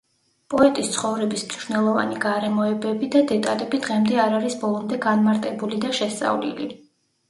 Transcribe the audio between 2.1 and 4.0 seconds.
გარემოებები და დეტალები